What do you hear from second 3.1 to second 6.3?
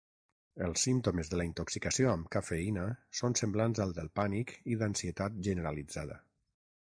són semblants als del pànic i d'ansietat generalitzada.